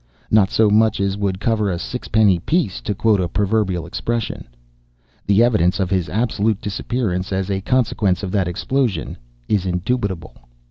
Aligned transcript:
Not 0.31 0.49
so 0.49 0.71
much 0.71 0.99
as 0.99 1.15
would 1.15 1.39
cover 1.39 1.69
a 1.69 1.77
sixpenny 1.77 2.39
piece, 2.39 2.81
to 2.81 2.95
quote 2.95 3.21
a 3.21 3.27
proverbial 3.27 3.85
expression! 3.85 4.47
The 5.27 5.43
evidence 5.43 5.79
of 5.79 5.91
his 5.91 6.09
absolute 6.09 6.59
disappearance 6.59 7.31
as 7.31 7.51
a 7.51 7.61
consequence 7.61 8.23
of 8.23 8.31
that 8.31 8.47
explosion 8.47 9.15
is 9.47 9.67
indubitable. 9.67 10.35